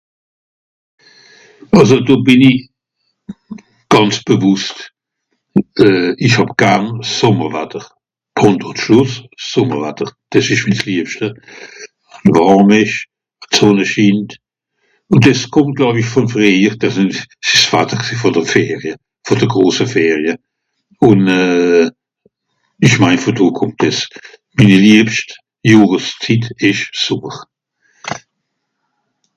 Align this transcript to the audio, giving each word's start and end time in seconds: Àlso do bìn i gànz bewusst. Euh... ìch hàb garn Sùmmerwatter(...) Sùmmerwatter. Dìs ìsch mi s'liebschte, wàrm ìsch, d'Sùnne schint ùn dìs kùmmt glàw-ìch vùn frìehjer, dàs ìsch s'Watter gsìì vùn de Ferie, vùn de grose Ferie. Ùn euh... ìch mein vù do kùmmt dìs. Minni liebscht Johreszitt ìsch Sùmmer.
Àlso 1.77 1.97
do 2.05 2.15
bìn 2.25 2.43
i 2.51 2.53
gànz 3.91 4.15
bewusst. 4.27 4.77
Euh... 5.83 6.09
ìch 6.25 6.35
hàb 6.39 6.49
garn 6.61 6.85
Sùmmerwatter(...) 7.17 7.83
Sùmmerwatter. 9.49 10.07
Dìs 10.31 10.45
ìsch 10.53 10.65
mi 10.67 10.75
s'liebschte, 10.79 11.27
wàrm 12.33 12.69
ìsch, 12.83 12.97
d'Sùnne 13.51 13.85
schint 13.91 14.29
ùn 15.11 15.19
dìs 15.23 15.41
kùmmt 15.53 15.75
glàw-ìch 15.77 16.11
vùn 16.13 16.31
frìehjer, 16.33 16.73
dàs 16.81 16.95
ìsch 17.03 17.23
s'Watter 17.65 17.99
gsìì 18.03 18.15
vùn 18.21 18.35
de 18.37 18.43
Ferie, 18.53 18.93
vùn 19.27 19.37
de 19.41 19.47
grose 19.53 19.85
Ferie. 19.95 20.33
Ùn 21.09 21.19
euh... 21.41 21.87
ìch 22.85 22.97
mein 23.01 23.19
vù 23.23 23.29
do 23.37 23.45
kùmmt 23.59 23.77
dìs. 23.83 23.97
Minni 24.55 24.77
liebscht 24.85 25.29
Johreszitt 25.71 26.45
ìsch 26.69 26.85
Sùmmer. 27.03 27.35